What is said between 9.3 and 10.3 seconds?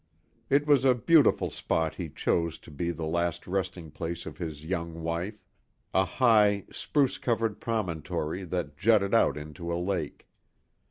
into a lake.